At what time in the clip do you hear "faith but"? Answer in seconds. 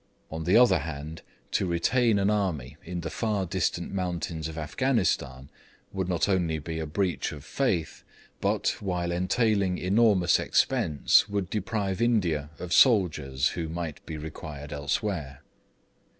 7.45-8.69